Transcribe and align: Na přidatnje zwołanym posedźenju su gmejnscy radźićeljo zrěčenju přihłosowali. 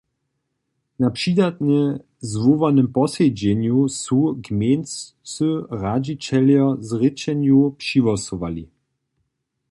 Na 1.01 1.07
přidatnje 1.17 1.83
zwołanym 2.31 2.87
posedźenju 2.97 3.79
su 4.01 4.19
gmejnscy 4.45 5.47
radźićeljo 5.83 6.65
zrěčenju 6.89 7.59
přihłosowali. 7.81 8.63